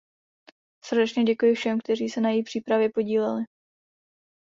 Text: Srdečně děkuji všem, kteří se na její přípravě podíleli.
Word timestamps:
Srdečně 0.85 1.23
děkuji 1.23 1.55
všem, 1.55 1.79
kteří 1.79 2.09
se 2.09 2.21
na 2.21 2.29
její 2.29 2.43
přípravě 2.43 2.89
podíleli. 2.89 3.43